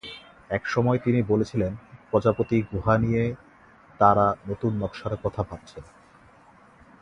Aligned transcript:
একসময় 0.49 0.99
তিনি 0.99 1.19
বলেছিলেন, 1.23 1.71
প্রজাপতি 2.11 2.57
গুহা 2.71 2.95
নিয়ে 2.97 3.23
তাঁরা 3.99 4.25
নতুন 4.47 4.71
নকশার 4.81 5.13
কথা 5.23 5.41
ভাবছেন। 5.43 5.83